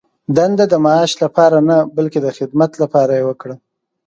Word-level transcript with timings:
دنده 0.35 0.65
د 0.69 0.73
معاش 0.85 1.11
لپاره 1.23 1.57
نه، 1.69 1.77
بلکې 1.97 2.19
د 2.21 2.27
خدمت 2.37 2.71
لپاره 2.81 3.11
یې 3.17 3.23
وکړه. 3.29 3.55